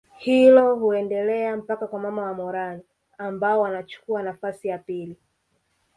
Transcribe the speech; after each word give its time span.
Hilo 0.17 0.75
huendelea 0.75 1.57
mpaka 1.57 1.87
kwa 1.87 1.99
mama 1.99 2.21
wa 2.21 2.33
morani 2.33 2.81
ambao 3.17 3.61
wanachukuwa 3.61 4.23
nafasi 4.23 4.67
ya 4.67 4.77
pili 4.77 5.15